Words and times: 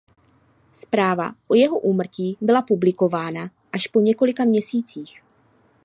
Zpráva 0.73 1.35
o 1.47 1.55
jeho 1.55 1.79
úmrtí 1.79 2.37
byla 2.41 2.61
publikována 2.61 3.51
až 3.73 3.87
po 3.87 3.99
několika 3.99 4.43
měsících. 4.45 5.23